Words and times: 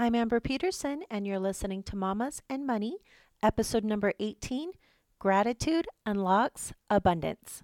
I'm 0.00 0.14
Amber 0.14 0.40
Peterson, 0.40 1.02
and 1.10 1.26
you're 1.26 1.38
listening 1.38 1.82
to 1.82 1.94
Mamas 1.94 2.40
and 2.48 2.66
Money, 2.66 3.00
episode 3.42 3.84
number 3.84 4.14
18 4.18 4.72
Gratitude 5.18 5.86
Unlocks 6.06 6.72
Abundance. 6.88 7.62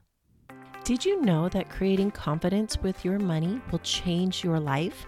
Did 0.85 1.07
you 1.07 1.23
know 1.23 1.49
that 1.49 1.71
creating 1.71 2.11
confidence 2.11 2.77
with 2.83 3.07
your 3.07 3.19
money 3.19 3.63
will 3.73 3.79
change 3.79 4.45
your 4.45 4.61
life? 4.61 5.07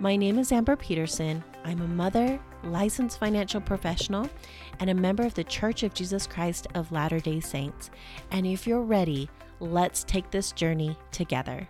My 0.00 0.16
name 0.16 0.38
is 0.38 0.52
Amber 0.52 0.76
Peterson. 0.76 1.42
I'm 1.64 1.80
a 1.80 1.88
mother, 1.88 2.38
licensed 2.62 3.18
financial 3.18 3.62
professional, 3.62 4.28
and 4.78 4.90
a 4.90 4.94
member 4.94 5.24
of 5.24 5.32
the 5.32 5.44
Church 5.44 5.82
of 5.82 5.94
Jesus 5.94 6.26
Christ 6.26 6.66
of 6.74 6.92
Latter 6.92 7.20
day 7.20 7.40
Saints. 7.40 7.90
And 8.32 8.46
if 8.46 8.66
you're 8.66 8.82
ready, 8.82 9.30
let's 9.60 10.04
take 10.04 10.30
this 10.30 10.52
journey 10.52 10.98
together. 11.10 11.66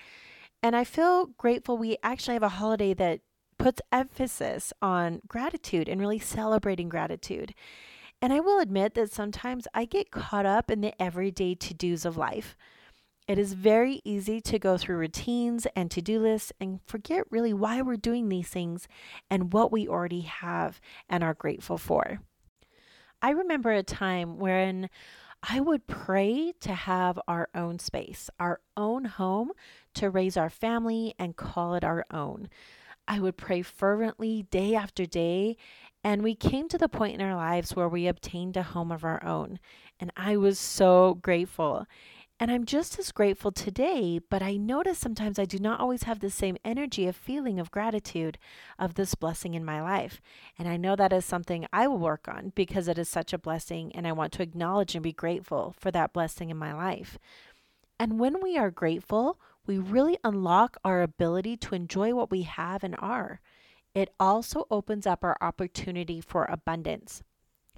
And 0.63 0.77
I 0.77 0.85
feel 0.85 1.27
grateful 1.37 1.77
we 1.77 1.97
actually 2.01 2.35
have 2.35 2.43
a 2.43 2.49
holiday 2.49 2.93
that 2.93 3.19
puts 3.59 3.81
emphasis 3.91 4.71
on 4.81 5.21
gratitude 5.27 5.89
and 5.89 5.99
really 5.99 6.19
celebrating 6.19 6.87
gratitude. 6.87 7.53
And 8.21 8.31
I 8.31 8.39
will 8.39 8.59
admit 8.59 8.93
that 8.93 9.11
sometimes 9.11 9.67
I 9.73 9.83
get 9.83 10.09
caught 10.09 10.45
up 10.45 10.71
in 10.71 10.79
the 10.79 10.99
everyday 11.01 11.55
to 11.55 11.73
dos 11.73 12.05
of 12.05 12.15
life. 12.15 12.55
It 13.27 13.37
is 13.37 13.53
very 13.53 14.01
easy 14.05 14.39
to 14.41 14.57
go 14.59 14.77
through 14.77 14.97
routines 14.97 15.67
and 15.75 15.91
to 15.91 16.01
do 16.01 16.19
lists 16.19 16.53
and 16.61 16.79
forget 16.85 17.25
really 17.29 17.53
why 17.53 17.81
we're 17.81 17.97
doing 17.97 18.29
these 18.29 18.47
things 18.47 18.87
and 19.29 19.51
what 19.51 19.71
we 19.71 19.87
already 19.87 20.21
have 20.21 20.79
and 21.09 21.23
are 21.23 21.33
grateful 21.33 21.77
for. 21.77 22.19
I 23.21 23.29
remember 23.31 23.71
a 23.71 23.83
time 23.83 24.39
when 24.39 24.89
I 25.45 25.59
would 25.59 25.87
pray 25.87 26.53
to 26.61 26.73
have 26.73 27.19
our 27.27 27.49
own 27.53 27.77
space, 27.77 28.29
our 28.39 28.61
own 28.77 29.03
home 29.03 29.51
to 29.95 30.09
raise 30.09 30.37
our 30.37 30.49
family 30.49 31.15
and 31.19 31.35
call 31.35 31.73
it 31.73 31.83
our 31.83 32.05
own. 32.09 32.47
I 33.09 33.19
would 33.19 33.35
pray 33.35 33.61
fervently 33.61 34.43
day 34.43 34.73
after 34.73 35.05
day 35.05 35.57
and 36.01 36.23
we 36.23 36.33
came 36.33 36.69
to 36.69 36.77
the 36.77 36.87
point 36.87 37.15
in 37.15 37.21
our 37.21 37.35
lives 37.35 37.75
where 37.75 37.89
we 37.89 38.07
obtained 38.07 38.55
a 38.55 38.63
home 38.63 38.89
of 38.89 39.03
our 39.03 39.21
own. 39.23 39.59
And 39.99 40.11
I 40.15 40.37
was 40.37 40.59
so 40.59 41.15
grateful. 41.15 41.87
And 42.39 42.51
I'm 42.51 42.65
just 42.65 42.99
as 42.99 43.11
grateful 43.11 43.51
today, 43.51 44.19
but 44.29 44.41
I 44.41 44.57
notice 44.57 44.97
sometimes 44.97 45.39
I 45.39 45.45
do 45.45 45.59
not 45.59 45.79
always 45.79 46.03
have 46.03 46.19
the 46.19 46.29
same 46.29 46.57
energy 46.65 47.07
of 47.07 47.15
feeling 47.15 47.59
of 47.59 47.71
gratitude 47.71 48.37
of 48.77 48.95
this 48.95 49.15
blessing 49.15 49.53
in 49.53 49.63
my 49.63 49.81
life. 49.81 50.19
And 50.59 50.67
I 50.67 50.75
know 50.75 50.95
that 50.95 51.13
is 51.13 51.23
something 51.23 51.67
I 51.71 51.87
will 51.87 51.99
work 51.99 52.27
on 52.27 52.51
because 52.55 52.87
it 52.87 52.97
is 52.97 53.07
such 53.07 53.31
a 53.31 53.37
blessing 53.37 53.95
and 53.95 54.07
I 54.07 54.11
want 54.11 54.33
to 54.33 54.43
acknowledge 54.43 54.95
and 54.95 55.03
be 55.03 55.13
grateful 55.13 55.73
for 55.79 55.91
that 55.91 56.11
blessing 56.11 56.49
in 56.49 56.57
my 56.57 56.73
life. 56.73 57.17
And 57.99 58.19
when 58.19 58.41
we 58.41 58.57
are 58.57 58.71
grateful, 58.71 59.39
we 59.65 59.77
really 59.77 60.17
unlock 60.23 60.77
our 60.83 61.01
ability 61.01 61.55
to 61.57 61.75
enjoy 61.75 62.13
what 62.13 62.31
we 62.31 62.41
have 62.41 62.83
and 62.83 62.95
are 62.99 63.39
it 63.93 64.13
also 64.19 64.65
opens 64.71 65.05
up 65.05 65.23
our 65.23 65.37
opportunity 65.39 66.19
for 66.19 66.45
abundance. 66.45 67.21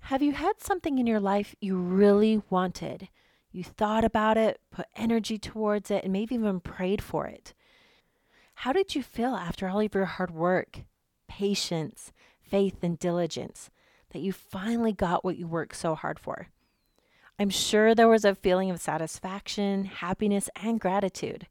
Have 0.03 0.21
you 0.21 0.33
had 0.33 0.61
something 0.61 0.97
in 0.97 1.07
your 1.07 1.19
life 1.19 1.55
you 1.59 1.77
really 1.77 2.41
wanted? 2.49 3.09
You 3.55 3.63
thought 3.63 4.03
about 4.03 4.35
it, 4.35 4.59
put 4.69 4.87
energy 4.97 5.37
towards 5.37 5.89
it, 5.89 6.03
and 6.03 6.11
maybe 6.11 6.35
even 6.35 6.59
prayed 6.59 7.01
for 7.01 7.25
it. 7.25 7.53
How 8.55 8.73
did 8.73 8.95
you 8.95 9.01
feel 9.01 9.33
after 9.33 9.69
all 9.69 9.79
of 9.79 9.95
your 9.95 10.03
hard 10.03 10.31
work, 10.31 10.81
patience, 11.29 12.11
faith, 12.41 12.83
and 12.83 12.99
diligence 12.99 13.69
that 14.09 14.19
you 14.19 14.33
finally 14.33 14.91
got 14.91 15.23
what 15.23 15.37
you 15.37 15.47
worked 15.47 15.77
so 15.77 15.95
hard 15.95 16.19
for? 16.19 16.49
I'm 17.39 17.49
sure 17.49 17.95
there 17.95 18.09
was 18.09 18.25
a 18.25 18.35
feeling 18.35 18.71
of 18.71 18.81
satisfaction, 18.81 19.85
happiness, 19.85 20.49
and 20.61 20.77
gratitude. 20.77 21.47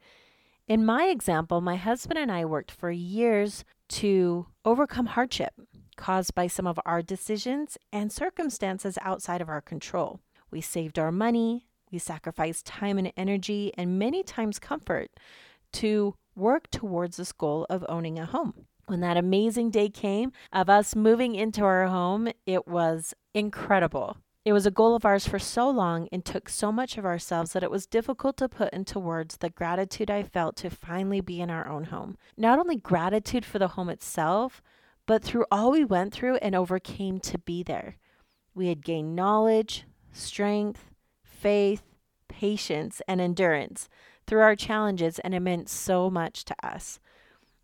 In 0.68 0.84
my 0.84 1.04
example, 1.06 1.62
my 1.62 1.76
husband 1.76 2.18
and 2.18 2.30
I 2.30 2.44
worked 2.44 2.70
for 2.70 2.90
years 2.90 3.64
to 3.88 4.44
overcome 4.66 5.06
hardship 5.06 5.54
caused 5.96 6.34
by 6.34 6.48
some 6.48 6.66
of 6.66 6.78
our 6.84 7.00
decisions 7.00 7.78
and 7.90 8.12
circumstances 8.12 8.98
outside 9.00 9.40
of 9.40 9.48
our 9.48 9.62
control. 9.62 10.20
We 10.50 10.60
saved 10.60 10.98
our 10.98 11.10
money, 11.10 11.64
sacrificed 11.98 12.66
time 12.66 12.98
and 12.98 13.12
energy, 13.16 13.72
and 13.76 13.98
many 13.98 14.22
times 14.22 14.58
comfort 14.58 15.10
to 15.72 16.14
work 16.36 16.70
towards 16.70 17.16
this 17.16 17.32
goal 17.32 17.66
of 17.68 17.84
owning 17.88 18.18
a 18.18 18.26
home. 18.26 18.66
When 18.86 19.00
that 19.00 19.16
amazing 19.16 19.70
day 19.70 19.88
came 19.88 20.32
of 20.52 20.68
us 20.68 20.94
moving 20.94 21.34
into 21.34 21.64
our 21.64 21.86
home, 21.86 22.28
it 22.46 22.68
was 22.68 23.14
incredible. 23.32 24.18
It 24.44 24.52
was 24.52 24.66
a 24.66 24.70
goal 24.70 24.94
of 24.94 25.06
ours 25.06 25.26
for 25.26 25.38
so 25.38 25.70
long 25.70 26.06
and 26.12 26.22
took 26.22 26.50
so 26.50 26.70
much 26.70 26.98
of 26.98 27.06
ourselves 27.06 27.52
that 27.52 27.62
it 27.62 27.70
was 27.70 27.86
difficult 27.86 28.36
to 28.36 28.48
put 28.48 28.74
into 28.74 28.98
words 28.98 29.38
the 29.38 29.48
gratitude 29.48 30.10
I 30.10 30.22
felt 30.22 30.56
to 30.56 30.68
finally 30.68 31.22
be 31.22 31.40
in 31.40 31.48
our 31.48 31.66
own 31.66 31.84
home. 31.84 32.18
Not 32.36 32.58
only 32.58 32.76
gratitude 32.76 33.46
for 33.46 33.58
the 33.58 33.68
home 33.68 33.88
itself, 33.88 34.60
but 35.06 35.22
through 35.22 35.46
all 35.50 35.70
we 35.70 35.84
went 35.84 36.12
through 36.12 36.36
and 36.36 36.54
overcame 36.54 37.20
to 37.20 37.38
be 37.38 37.62
there. 37.62 37.96
We 38.54 38.68
had 38.68 38.84
gained 38.84 39.16
knowledge, 39.16 39.84
strength, 40.12 40.90
faith, 41.44 41.82
patience, 42.26 43.02
and 43.06 43.20
endurance 43.20 43.90
through 44.26 44.40
our 44.40 44.56
challenges, 44.56 45.18
and 45.18 45.34
it 45.34 45.40
meant 45.40 45.68
so 45.68 46.08
much 46.08 46.42
to 46.46 46.56
us. 46.66 47.00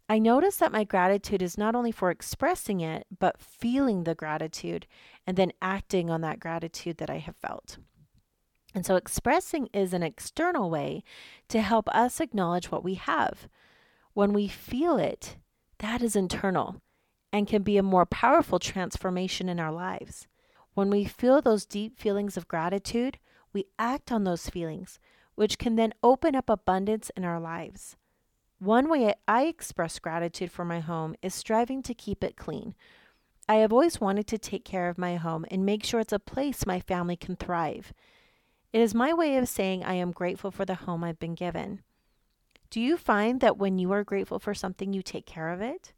I 0.07 0.19
notice 0.19 0.59
that 0.59 0.71
my 0.71 0.85
gratitude 0.85 1.41
is 1.41 1.57
not 1.57 1.75
only 1.75 1.91
for 1.91 2.11
expressing 2.11 2.83
it, 2.83 3.07
but 3.19 3.41
feeling 3.41 4.05
the 4.05 4.15
gratitude 4.15 4.87
and 5.27 5.39
then 5.39 5.53
acting 5.63 6.11
on 6.11 6.21
that 6.21 6.41
gratitude 6.41 6.99
that 6.99 7.09
I 7.09 7.21
have 7.21 7.37
felt. 7.37 7.79
And 8.75 8.85
so, 8.85 8.97
expressing 8.97 9.71
is 9.73 9.95
an 9.95 10.03
external 10.03 10.69
way 10.69 11.03
to 11.49 11.63
help 11.63 11.89
us 11.89 12.21
acknowledge 12.21 12.71
what 12.71 12.85
we 12.85 12.97
have. 12.97 13.49
When 14.13 14.35
we 14.35 14.47
feel 14.47 14.99
it, 14.99 15.39
that 15.79 16.03
is 16.03 16.15
internal 16.15 16.83
and 17.33 17.49
can 17.49 17.63
be 17.63 17.79
a 17.79 17.83
more 17.83 18.05
powerful 18.05 18.59
transformation 18.59 19.49
in 19.49 19.59
our 19.59 19.73
lives. 19.73 20.27
When 20.75 20.91
we 20.91 21.07
feel 21.07 21.41
those 21.41 21.65
deep 21.65 21.99
feelings 21.99 22.37
of 22.37 22.47
gratitude, 22.47 23.19
we 23.53 23.67
act 23.79 24.13
on 24.13 24.25
those 24.25 24.49
feelings, 24.49 24.99
which 25.35 25.59
can 25.59 25.77
then 25.77 25.95
open 26.03 26.35
up 26.35 26.49
abundance 26.49 27.11
in 27.17 27.25
our 27.25 27.41
lives. 27.41 27.97
One 28.59 28.91
way 28.91 29.15
I 29.27 29.45
express 29.45 29.99
gratitude 29.99 30.51
for 30.51 30.65
my 30.65 30.81
home 30.81 31.17
is 31.23 31.35
striving 31.35 31.83
to 31.85 31.95
keep 31.95 32.23
it 32.23 32.37
clean. 32.37 32.75
I 33.49 33.55
have 33.57 33.73
always 33.73 34.01
wanted 34.01 34.27
to 34.29 34.39
take 34.39 34.65
care 34.65 34.89
of 34.89 34.99
my 34.99 35.17
home 35.17 35.45
and 35.51 35.65
make 35.65 35.83
sure 35.83 35.99
it's 35.99 36.13
a 36.13 36.19
place 36.19 36.67
my 36.67 36.79
family 36.79 37.17
can 37.17 37.37
thrive. 37.37 37.93
It 38.73 38.81
is 38.81 38.95
my 38.95 39.13
way 39.13 39.37
of 39.37 39.49
saying 39.49 39.83
I 39.83 39.95
am 39.95 40.13
grateful 40.13 40.51
for 40.51 40.65
the 40.65 40.75
home 40.75 41.03
I've 41.03 41.19
been 41.19 41.35
given. 41.35 41.81
Do 42.69 42.81
you 42.81 42.97
find 42.97 43.41
that 43.41 43.57
when 43.57 43.79
you 43.79 43.91
are 43.93 44.05
grateful 44.05 44.39
for 44.39 44.55
something, 44.55 44.93
you 44.93 45.03
take 45.03 45.27
care 45.27 45.49
of 45.49 45.61
it? 45.61 45.93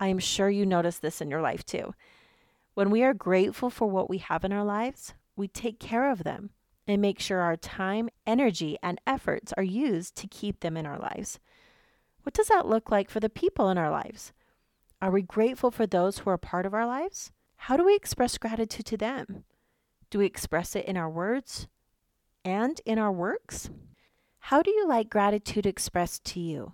I 0.00 0.06
am 0.06 0.18
sure 0.18 0.48
you 0.48 0.64
notice 0.64 0.98
this 0.98 1.20
in 1.20 1.30
your 1.30 1.42
life 1.42 1.66
too. 1.66 1.94
When 2.74 2.90
we 2.90 3.02
are 3.02 3.12
grateful 3.12 3.68
for 3.68 3.86
what 3.86 4.08
we 4.08 4.18
have 4.18 4.44
in 4.44 4.52
our 4.52 4.64
lives, 4.64 5.12
we 5.36 5.48
take 5.48 5.78
care 5.78 6.10
of 6.10 6.24
them 6.24 6.50
and 6.86 7.00
make 7.00 7.20
sure 7.20 7.40
our 7.40 7.56
time, 7.56 8.08
energy, 8.26 8.76
and 8.82 9.00
efforts 9.06 9.52
are 9.56 9.62
used 9.62 10.16
to 10.16 10.26
keep 10.26 10.60
them 10.60 10.76
in 10.76 10.86
our 10.86 10.98
lives. 10.98 11.38
What 12.22 12.34
does 12.34 12.48
that 12.48 12.66
look 12.66 12.90
like 12.90 13.10
for 13.10 13.20
the 13.20 13.28
people 13.28 13.68
in 13.68 13.78
our 13.78 13.90
lives? 13.90 14.32
Are 15.00 15.10
we 15.10 15.22
grateful 15.22 15.70
for 15.70 15.86
those 15.86 16.18
who 16.18 16.30
are 16.30 16.38
part 16.38 16.66
of 16.66 16.74
our 16.74 16.86
lives? 16.86 17.32
How 17.56 17.76
do 17.76 17.84
we 17.84 17.94
express 17.94 18.38
gratitude 18.38 18.86
to 18.86 18.96
them? 18.96 19.44
Do 20.10 20.18
we 20.18 20.26
express 20.26 20.76
it 20.76 20.84
in 20.84 20.96
our 20.96 21.10
words 21.10 21.66
and 22.44 22.80
in 22.84 22.98
our 22.98 23.12
works? 23.12 23.70
How 24.38 24.62
do 24.62 24.70
you 24.70 24.86
like 24.86 25.08
gratitude 25.08 25.66
expressed 25.66 26.24
to 26.24 26.40
you? 26.40 26.72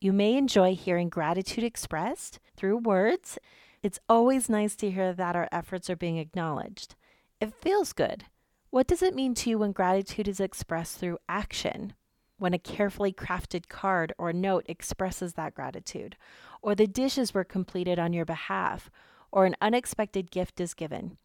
You 0.00 0.12
may 0.12 0.36
enjoy 0.36 0.74
hearing 0.76 1.08
gratitude 1.08 1.64
expressed 1.64 2.38
through 2.56 2.78
words. 2.78 3.38
It's 3.82 3.98
always 4.08 4.48
nice 4.48 4.76
to 4.76 4.90
hear 4.90 5.12
that 5.12 5.34
our 5.34 5.48
efforts 5.50 5.90
are 5.90 5.96
being 5.96 6.18
acknowledged. 6.18 6.94
It 7.40 7.52
feels 7.52 7.92
good. 7.92 8.24
What 8.70 8.86
does 8.86 9.02
it 9.02 9.14
mean 9.14 9.34
to 9.36 9.50
you 9.50 9.58
when 9.58 9.72
gratitude 9.72 10.28
is 10.28 10.40
expressed 10.40 10.98
through 10.98 11.18
action? 11.26 11.94
When 12.36 12.52
a 12.52 12.58
carefully 12.58 13.14
crafted 13.14 13.68
card 13.68 14.12
or 14.18 14.30
note 14.32 14.66
expresses 14.68 15.32
that 15.34 15.54
gratitude, 15.54 16.16
or 16.60 16.74
the 16.74 16.86
dishes 16.86 17.32
were 17.32 17.44
completed 17.44 17.98
on 17.98 18.12
your 18.12 18.26
behalf, 18.26 18.90
or 19.32 19.46
an 19.46 19.56
unexpected 19.62 20.30
gift 20.30 20.60
is 20.60 20.74
given. 20.74 21.16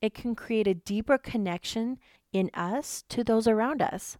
It 0.00 0.14
can 0.14 0.36
create 0.36 0.68
a 0.68 0.74
deeper 0.74 1.18
connection 1.18 1.98
in 2.32 2.50
us 2.54 3.02
to 3.08 3.24
those 3.24 3.48
around 3.48 3.82
us. 3.82 4.16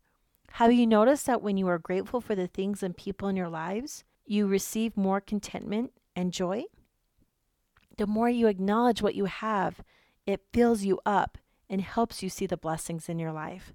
Have 0.55 0.73
you 0.73 0.87
noticed 0.87 1.27
that 1.27 1.41
when 1.41 1.57
you 1.57 1.69
are 1.69 1.79
grateful 1.79 2.21
for 2.21 2.35
the 2.35 2.49
things 2.49 2.83
and 2.83 2.97
people 2.97 3.29
in 3.29 3.37
your 3.37 3.49
lives, 3.49 4.03
you 4.27 4.49
receive 4.49 4.97
more 4.97 5.21
contentment 5.21 5.93
and 6.17 6.33
joy? 6.33 6.65
The 7.97 8.09
more 8.09 8.29
you 8.29 8.49
acknowledge 8.49 9.03
what 9.03 9.15
you 9.15 9.27
have, 9.27 9.83
it 10.27 10.43
fills 10.53 10.83
you 10.83 11.01
up 11.07 11.39
and 11.69 11.81
helps 11.81 12.23
you 12.23 12.29
see 12.29 12.47
the 12.47 12.57
blessings 12.57 13.09
in 13.09 13.19
your 13.19 13.33
life. 13.33 13.73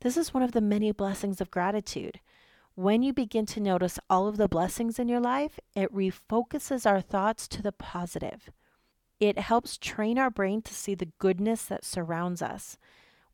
This 0.00 0.16
is 0.16 0.34
one 0.34 0.42
of 0.42 0.52
the 0.52 0.60
many 0.60 0.92
blessings 0.92 1.40
of 1.40 1.50
gratitude. 1.50 2.20
When 2.74 3.02
you 3.02 3.12
begin 3.12 3.46
to 3.46 3.60
notice 3.60 3.98
all 4.10 4.28
of 4.28 4.36
the 4.36 4.48
blessings 4.48 4.98
in 4.98 5.08
your 5.08 5.20
life, 5.20 5.58
it 5.74 5.94
refocuses 5.94 6.84
our 6.84 7.00
thoughts 7.00 7.48
to 7.48 7.62
the 7.62 7.72
positive. 7.72 8.50
It 9.18 9.38
helps 9.38 9.78
train 9.78 10.18
our 10.18 10.30
brain 10.30 10.60
to 10.62 10.74
see 10.74 10.94
the 10.94 11.12
goodness 11.18 11.64
that 11.64 11.84
surrounds 11.84 12.42
us. 12.42 12.76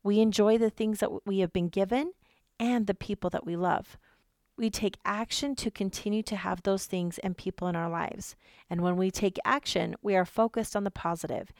We 0.01 0.19
enjoy 0.21 0.57
the 0.57 0.69
things 0.69 0.99
that 0.99 1.25
we 1.25 1.39
have 1.39 1.51
been 1.51 1.67
given 1.67 2.13
and 2.59 2.87
the 2.87 2.93
people 2.93 3.29
that 3.31 3.45
we 3.45 3.57
love. 3.57 3.97
We 4.57 4.69
take 4.69 4.97
action 5.03 5.55
to 5.57 5.71
continue 5.71 6.23
to 6.23 6.35
have 6.35 6.63
those 6.63 6.85
things 6.85 7.17
and 7.17 7.35
people 7.35 7.67
in 7.67 7.75
our 7.75 7.89
lives. 7.89 8.35
And 8.69 8.81
when 8.81 8.95
we 8.95 9.11
take 9.11 9.39
action, 9.43 9.95
we 10.01 10.15
are 10.15 10.25
focused 10.25 10.75
on 10.75 10.83
the 10.83 10.91
positive 10.91 11.51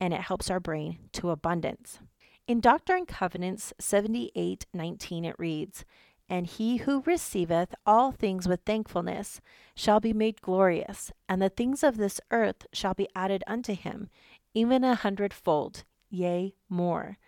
and 0.00 0.12
it 0.12 0.20
helps 0.22 0.50
our 0.50 0.60
brain 0.60 1.08
to 1.12 1.30
abundance. 1.30 2.00
In 2.46 2.60
Doctrine 2.60 2.98
and 2.98 3.08
Covenants 3.08 3.72
78:19 3.78 5.24
it 5.24 5.38
reads, 5.38 5.84
"And 6.28 6.46
he 6.46 6.78
who 6.78 7.02
receiveth 7.02 7.74
all 7.86 8.10
things 8.10 8.48
with 8.48 8.62
thankfulness 8.62 9.40
shall 9.74 10.00
be 10.00 10.12
made 10.12 10.40
glorious, 10.40 11.12
and 11.28 11.40
the 11.40 11.48
things 11.48 11.82
of 11.82 11.96
this 11.96 12.20
earth 12.30 12.66
shall 12.72 12.94
be 12.94 13.08
added 13.14 13.44
unto 13.46 13.74
him, 13.74 14.08
even 14.54 14.82
a 14.82 14.94
hundredfold, 14.94 15.84
yea, 16.08 16.54
more." 16.68 17.18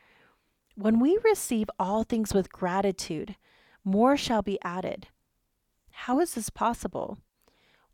When 0.75 0.99
we 0.99 1.19
receive 1.23 1.71
all 1.79 2.03
things 2.03 2.35
with 2.35 2.53
gratitude, 2.53 3.37
more 3.85 4.17
shall 4.17 4.43
be 4.43 4.61
added. 4.63 5.09
How 5.91 6.19
is 6.19 6.35
this 6.35 6.51
possible? 6.51 7.19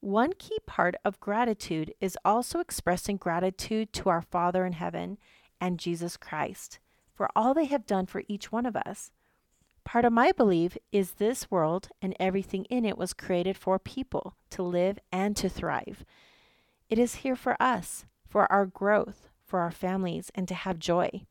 One 0.00 0.32
key 0.32 0.58
part 0.66 0.96
of 1.04 1.20
gratitude 1.20 1.94
is 2.00 2.16
also 2.24 2.58
expressing 2.60 3.16
gratitude 3.16 3.92
to 3.94 4.08
our 4.08 4.22
Father 4.22 4.64
in 4.64 4.72
heaven 4.72 5.18
and 5.60 5.78
Jesus 5.78 6.16
Christ 6.16 6.78
for 7.20 7.28
all 7.36 7.52
they 7.52 7.66
have 7.66 7.84
done 7.84 8.06
for 8.06 8.22
each 8.28 8.50
one 8.50 8.64
of 8.64 8.74
us. 8.74 9.10
Part 9.84 10.06
of 10.06 10.12
my 10.14 10.32
belief 10.32 10.78
is 10.90 11.12
this 11.12 11.50
world 11.50 11.90
and 12.00 12.16
everything 12.18 12.64
in 12.70 12.86
it 12.86 12.96
was 12.96 13.12
created 13.12 13.58
for 13.58 13.78
people 13.78 14.36
to 14.48 14.62
live 14.62 14.98
and 15.12 15.36
to 15.36 15.50
thrive. 15.50 16.02
It 16.88 16.98
is 16.98 17.16
here 17.16 17.36
for 17.36 17.60
us, 17.60 18.06
for 18.26 18.50
our 18.50 18.64
growth, 18.64 19.28
for 19.44 19.60
our 19.60 19.70
families, 19.70 20.30
and 20.34 20.48
to 20.48 20.54
have 20.54 20.78
joy. 20.78 21.26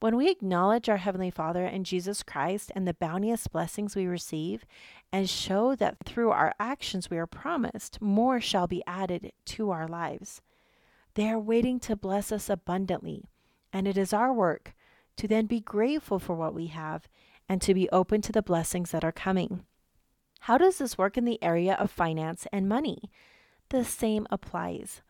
When 0.00 0.16
we 0.16 0.30
acknowledge 0.30 0.88
our 0.88 0.98
Heavenly 0.98 1.30
Father 1.30 1.64
and 1.64 1.84
Jesus 1.84 2.22
Christ 2.22 2.70
and 2.76 2.86
the 2.86 2.94
bounteous 2.94 3.48
blessings 3.48 3.96
we 3.96 4.06
receive, 4.06 4.64
and 5.12 5.28
show 5.28 5.74
that 5.74 5.96
through 6.04 6.30
our 6.30 6.54
actions 6.60 7.10
we 7.10 7.18
are 7.18 7.26
promised, 7.26 8.00
more 8.00 8.40
shall 8.40 8.68
be 8.68 8.84
added 8.86 9.32
to 9.46 9.70
our 9.70 9.88
lives. 9.88 10.40
They 11.14 11.28
are 11.28 11.40
waiting 11.40 11.80
to 11.80 11.96
bless 11.96 12.30
us 12.30 12.48
abundantly, 12.48 13.24
and 13.72 13.88
it 13.88 13.98
is 13.98 14.12
our 14.12 14.32
work 14.32 14.74
to 15.16 15.26
then 15.26 15.46
be 15.46 15.60
grateful 15.60 16.20
for 16.20 16.36
what 16.36 16.54
we 16.54 16.68
have 16.68 17.08
and 17.48 17.60
to 17.62 17.74
be 17.74 17.90
open 17.90 18.20
to 18.22 18.30
the 18.30 18.40
blessings 18.40 18.92
that 18.92 19.02
are 19.02 19.10
coming. 19.10 19.64
How 20.42 20.58
does 20.58 20.78
this 20.78 20.96
work 20.96 21.16
in 21.18 21.24
the 21.24 21.42
area 21.42 21.74
of 21.74 21.90
finance 21.90 22.46
and 22.52 22.68
money? 22.68 23.10
The 23.70 23.84
same 23.84 24.28
applies. 24.30 25.02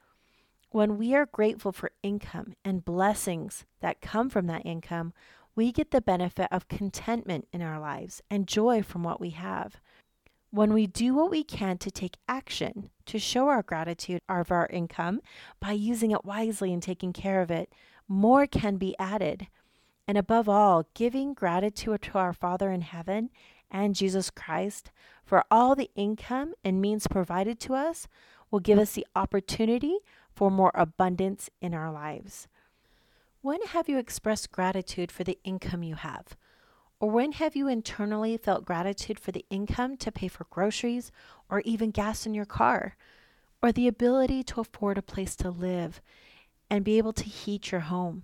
When 0.70 0.98
we 0.98 1.14
are 1.14 1.24
grateful 1.24 1.72
for 1.72 1.92
income 2.02 2.52
and 2.62 2.84
blessings 2.84 3.64
that 3.80 4.02
come 4.02 4.28
from 4.28 4.46
that 4.48 4.66
income, 4.66 5.14
we 5.54 5.72
get 5.72 5.92
the 5.92 6.02
benefit 6.02 6.48
of 6.52 6.68
contentment 6.68 7.48
in 7.52 7.62
our 7.62 7.80
lives 7.80 8.22
and 8.30 8.46
joy 8.46 8.82
from 8.82 9.02
what 9.02 9.18
we 9.18 9.30
have. 9.30 9.80
When 10.50 10.74
we 10.74 10.86
do 10.86 11.14
what 11.14 11.30
we 11.30 11.42
can 11.42 11.78
to 11.78 11.90
take 11.90 12.18
action 12.28 12.90
to 13.06 13.18
show 13.18 13.48
our 13.48 13.62
gratitude 13.62 14.20
of 14.28 14.52
our 14.52 14.66
income 14.66 15.20
by 15.58 15.72
using 15.72 16.10
it 16.10 16.24
wisely 16.24 16.72
and 16.72 16.82
taking 16.82 17.14
care 17.14 17.40
of 17.40 17.50
it, 17.50 17.72
more 18.06 18.46
can 18.46 18.76
be 18.76 18.94
added. 18.98 19.48
And 20.06 20.18
above 20.18 20.48
all, 20.48 20.86
giving 20.94 21.32
gratitude 21.32 22.02
to 22.02 22.18
our 22.18 22.32
Father 22.34 22.70
in 22.70 22.82
heaven 22.82 23.30
and 23.70 23.94
Jesus 23.94 24.30
Christ 24.30 24.90
for 25.24 25.44
all 25.50 25.74
the 25.74 25.90
income 25.94 26.52
and 26.62 26.80
means 26.80 27.06
provided 27.06 27.58
to 27.60 27.74
us 27.74 28.06
will 28.50 28.60
give 28.60 28.78
us 28.78 28.92
the 28.92 29.06
opportunity 29.14 29.98
for 30.38 30.52
more 30.52 30.70
abundance 30.72 31.50
in 31.60 31.74
our 31.74 31.90
lives. 31.90 32.46
When 33.42 33.60
have 33.70 33.88
you 33.88 33.98
expressed 33.98 34.52
gratitude 34.52 35.10
for 35.10 35.24
the 35.24 35.36
income 35.42 35.82
you 35.82 35.96
have? 35.96 36.36
Or 37.00 37.10
when 37.10 37.32
have 37.32 37.56
you 37.56 37.66
internally 37.66 38.36
felt 38.36 38.64
gratitude 38.64 39.18
for 39.18 39.32
the 39.32 39.44
income 39.50 39.96
to 39.96 40.12
pay 40.12 40.28
for 40.28 40.46
groceries 40.48 41.10
or 41.50 41.60
even 41.62 41.90
gas 41.90 42.24
in 42.24 42.34
your 42.34 42.44
car? 42.44 42.96
Or 43.60 43.72
the 43.72 43.88
ability 43.88 44.44
to 44.44 44.60
afford 44.60 44.96
a 44.96 45.02
place 45.02 45.34
to 45.34 45.50
live 45.50 46.00
and 46.70 46.84
be 46.84 46.98
able 46.98 47.14
to 47.14 47.24
heat 47.24 47.72
your 47.72 47.80
home? 47.80 48.22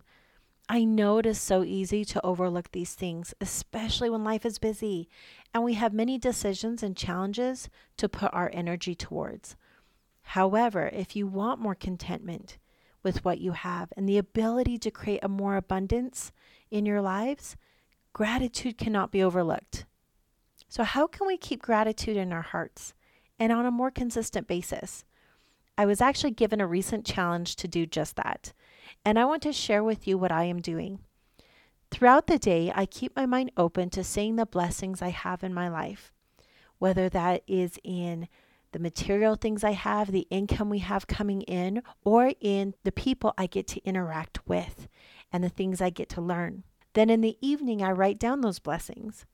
I 0.69 0.85
know 0.85 1.19
it 1.19 1.27
is 1.27 1.41
so 1.41 1.65
easy 1.65 2.05
to 2.05 2.25
overlook 2.25 2.71
these 2.71 2.95
things, 2.95 3.35
especially 3.41 4.09
when 4.09 4.23
life 4.23 4.47
is 4.47 4.61
busy 4.61 5.09
and 5.53 5.65
we 5.65 5.75
have 5.75 5.93
many 5.93 6.19
decisions 6.19 6.81
and 6.81 6.97
challenges 6.97 7.69
to 7.97 8.09
put 8.09 8.33
our 8.33 8.53
energy 8.55 8.95
towards. 8.95 9.57
However, 10.29 10.91
if 10.93 11.15
you 11.15 11.27
want 11.27 11.61
more 11.61 11.75
contentment 11.75 12.59
with 13.03 13.25
what 13.25 13.39
you 13.39 13.53
have 13.53 13.93
and 13.97 14.09
the 14.09 14.19
ability 14.19 14.79
to 14.79 14.91
create 14.91 15.23
a 15.23 15.29
more 15.29 15.57
abundance 15.57 16.33
in 16.71 16.87
your 16.87 17.01
lives, 17.01 17.57
gratitude 18.13 18.79
cannot 18.79 19.13
be 19.13 19.23
overlooked. 19.23 19.85
So, 20.69 20.83
how 20.83 21.07
can 21.07 21.27
we 21.27 21.37
keep 21.37 21.63
gratitude 21.63 22.17
in 22.17 22.33
our 22.33 22.43
hearts 22.43 22.95
and 23.39 23.53
on 23.53 23.67
a 23.67 23.71
more 23.71 23.91
consistent 23.91 24.49
basis? 24.49 25.05
I 25.77 25.87
was 25.87 26.01
actually 26.01 26.33
given 26.33 26.61
a 26.61 26.67
recent 26.67 27.05
challenge 27.05 27.57
to 27.57 27.69
do 27.69 27.87
just 27.87 28.17
that, 28.17 28.53
and 29.05 29.19
I 29.19 29.25
want 29.25 29.43
to 29.43 29.53
share 29.53 29.85
with 29.85 30.09
you 30.09 30.17
what 30.17 30.33
I 30.33 30.45
am 30.45 30.61
doing. 30.61 31.01
Throughout 31.91 32.27
the 32.27 32.39
day, 32.39 32.73
I 32.75 32.87
keep 32.87 33.15
my 33.15 33.27
mind 33.27 33.53
open 33.57 33.91
to 33.91 34.03
seeing 34.03 34.37
the 34.37 34.47
blessings 34.47 35.03
I 35.03 35.11
have 35.11 35.45
in 35.45 35.55
my 35.55 35.69
life, 35.69 36.13
whether 36.79 37.09
that 37.09 37.43
is 37.47 37.79
in 37.85 38.29
the 38.75 38.81
material 38.81 39.37
things 39.37 39.63
I 39.63 39.71
have, 39.71 40.11
the 40.11 40.27
income 40.31 40.69
we 40.69 40.81
have 40.81 41.07
coming 41.07 41.43
in, 41.43 41.81
or 42.05 42.33
in 42.41 42.75
the 42.83 42.91
people 42.91 43.33
I 43.39 43.47
get 43.47 43.69
to 43.69 43.85
interact 43.85 44.47
with 44.49 44.89
and 45.33 45.45
the 45.45 45.49
things 45.49 45.81
I 45.81 45.91
get 45.91 46.09
to 46.11 46.21
learn. 46.21 46.65
Then 46.93 47.09
in 47.09 47.21
the 47.21 47.39
evening, 47.41 47.83
I 47.83 47.93
write 47.93 48.19
down 48.19 48.41
those 48.41 48.59
blessings. 48.59 49.27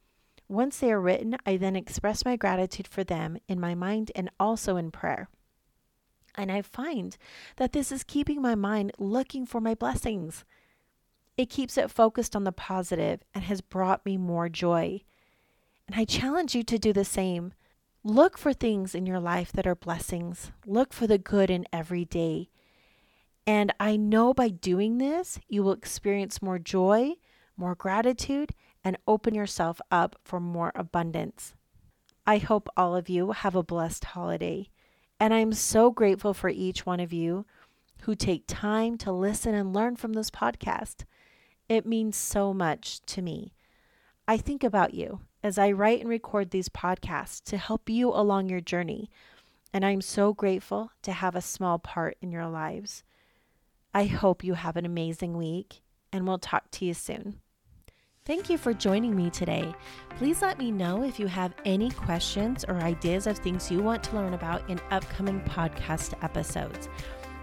Once 0.46 0.78
they 0.78 0.92
are 0.92 1.00
written, 1.00 1.36
I 1.46 1.56
then 1.56 1.74
express 1.74 2.22
my 2.22 2.36
gratitude 2.36 2.86
for 2.86 3.02
them 3.02 3.38
in 3.48 3.58
my 3.58 3.74
mind 3.74 4.12
and 4.14 4.30
also 4.38 4.76
in 4.76 4.90
prayer. 4.90 5.30
And 6.34 6.52
I 6.52 6.60
find 6.60 7.16
that 7.56 7.72
this 7.72 7.90
is 7.90 8.04
keeping 8.04 8.42
my 8.42 8.54
mind 8.54 8.92
looking 8.98 9.46
for 9.46 9.60
my 9.60 9.74
blessings. 9.74 10.44
It 11.38 11.48
keeps 11.48 11.78
it 11.78 11.90
focused 11.90 12.36
on 12.36 12.44
the 12.44 12.52
positive 12.52 13.22
and 13.34 13.44
has 13.44 13.62
brought 13.62 14.04
me 14.04 14.18
more 14.18 14.50
joy. 14.50 15.00
And 15.86 15.96
I 15.98 16.04
challenge 16.04 16.54
you 16.54 16.62
to 16.62 16.78
do 16.78 16.92
the 16.92 17.06
same. 17.06 17.54
Look 18.02 18.38
for 18.38 18.54
things 18.54 18.94
in 18.94 19.04
your 19.04 19.20
life 19.20 19.52
that 19.52 19.66
are 19.66 19.74
blessings. 19.74 20.52
Look 20.64 20.94
for 20.94 21.06
the 21.06 21.18
good 21.18 21.50
in 21.50 21.66
every 21.70 22.06
day. 22.06 22.48
And 23.46 23.74
I 23.78 23.96
know 23.98 24.32
by 24.32 24.48
doing 24.48 24.96
this, 24.96 25.38
you 25.48 25.62
will 25.62 25.72
experience 25.72 26.40
more 26.40 26.58
joy, 26.58 27.16
more 27.58 27.74
gratitude, 27.74 28.52
and 28.82 28.96
open 29.06 29.34
yourself 29.34 29.82
up 29.90 30.16
for 30.24 30.40
more 30.40 30.72
abundance. 30.74 31.52
I 32.26 32.38
hope 32.38 32.70
all 32.74 32.96
of 32.96 33.10
you 33.10 33.32
have 33.32 33.54
a 33.54 33.62
blessed 33.62 34.04
holiday. 34.06 34.70
And 35.18 35.34
I'm 35.34 35.52
so 35.52 35.90
grateful 35.90 36.32
for 36.32 36.48
each 36.48 36.86
one 36.86 37.00
of 37.00 37.12
you 37.12 37.44
who 38.02 38.14
take 38.14 38.44
time 38.46 38.96
to 38.98 39.12
listen 39.12 39.54
and 39.54 39.74
learn 39.74 39.96
from 39.96 40.14
this 40.14 40.30
podcast. 40.30 41.04
It 41.68 41.84
means 41.84 42.16
so 42.16 42.54
much 42.54 43.00
to 43.06 43.20
me. 43.20 43.52
I 44.26 44.38
think 44.38 44.64
about 44.64 44.94
you 44.94 45.20
as 45.42 45.58
I 45.58 45.72
write 45.72 46.00
and 46.00 46.08
record 46.08 46.50
these 46.50 46.68
podcasts 46.68 47.42
to 47.44 47.56
help 47.56 47.88
you 47.88 48.10
along 48.10 48.48
your 48.48 48.60
journey. 48.60 49.10
And 49.72 49.84
I'm 49.84 50.00
so 50.00 50.32
grateful 50.32 50.90
to 51.02 51.12
have 51.12 51.34
a 51.34 51.40
small 51.40 51.78
part 51.78 52.16
in 52.20 52.32
your 52.32 52.48
lives. 52.48 53.02
I 53.94 54.04
hope 54.04 54.44
you 54.44 54.54
have 54.54 54.76
an 54.76 54.86
amazing 54.86 55.36
week, 55.36 55.80
and 56.12 56.26
we'll 56.26 56.38
talk 56.38 56.70
to 56.72 56.84
you 56.84 56.94
soon. 56.94 57.40
Thank 58.24 58.50
you 58.50 58.58
for 58.58 58.72
joining 58.72 59.16
me 59.16 59.30
today. 59.30 59.74
Please 60.16 60.42
let 60.42 60.58
me 60.58 60.70
know 60.70 61.02
if 61.02 61.18
you 61.18 61.26
have 61.26 61.54
any 61.64 61.90
questions 61.90 62.64
or 62.68 62.76
ideas 62.76 63.26
of 63.26 63.38
things 63.38 63.70
you 63.70 63.80
want 63.80 64.04
to 64.04 64.14
learn 64.14 64.34
about 64.34 64.68
in 64.68 64.80
upcoming 64.90 65.40
podcast 65.40 66.22
episodes. 66.22 66.88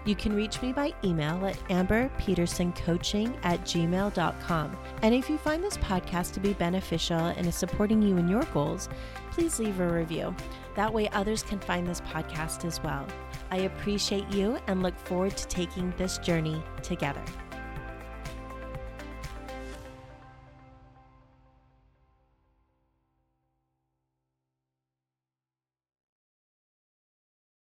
You 0.08 0.16
can 0.16 0.34
reach 0.34 0.62
me 0.62 0.72
by 0.72 0.94
email 1.04 1.44
at 1.44 1.58
amberpetersoncoaching 1.68 3.38
at 3.42 3.60
gmail.com. 3.60 4.76
And 5.02 5.14
if 5.14 5.28
you 5.28 5.36
find 5.36 5.62
this 5.62 5.76
podcast 5.76 6.32
to 6.32 6.40
be 6.40 6.54
beneficial 6.54 7.18
and 7.18 7.46
is 7.46 7.54
supporting 7.54 8.00
you 8.00 8.16
in 8.16 8.26
your 8.26 8.44
goals, 8.54 8.88
please 9.30 9.58
leave 9.58 9.80
a 9.80 9.86
review. 9.86 10.34
That 10.76 10.94
way, 10.94 11.10
others 11.10 11.42
can 11.42 11.60
find 11.60 11.86
this 11.86 12.00
podcast 12.00 12.64
as 12.64 12.82
well. 12.82 13.06
I 13.50 13.58
appreciate 13.58 14.26
you 14.30 14.58
and 14.66 14.82
look 14.82 14.98
forward 15.00 15.36
to 15.36 15.46
taking 15.46 15.92
this 15.98 16.16
journey 16.16 16.62
together. 16.82 17.22